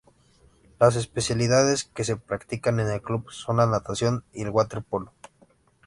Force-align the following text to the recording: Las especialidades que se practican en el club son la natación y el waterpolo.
Las 0.79 0.95
especialidades 0.95 1.83
que 1.83 2.03
se 2.03 2.17
practican 2.17 2.79
en 2.79 2.87
el 2.89 3.03
club 3.03 3.29
son 3.29 3.57
la 3.57 3.67
natación 3.67 4.23
y 4.33 4.41
el 4.41 4.49
waterpolo. 4.49 5.13